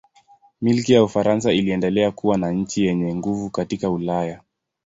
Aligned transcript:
Milki 0.61 0.93
ya 0.93 1.03
Ufaransa 1.03 1.51
iliendelea 1.53 2.11
kuwa 2.11 2.37
nchi 2.51 2.85
yenye 2.85 3.15
nguvu 3.15 3.49
katika 3.49 3.89
Ulaya. 3.89 4.41